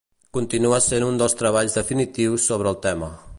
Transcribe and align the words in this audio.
Continua 0.37 0.79
sent 0.85 1.05
un 1.09 1.21
dels 1.21 1.37
treballs 1.43 1.77
definitius 1.81 2.49
sobre 2.53 2.73
el 2.75 2.81
tema. 2.89 3.13